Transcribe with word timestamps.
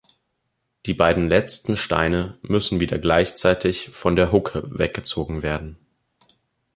Die 0.87 0.95
beiden 0.95 1.29
letzten 1.29 1.77
Steine 1.77 2.39
müssen 2.41 2.79
wieder 2.79 2.97
gleichzeitig 2.97 3.89
von 3.91 4.15
der 4.15 4.31
Hucke 4.31 4.63
weggezogen 4.67 5.43
werden. 5.43 5.77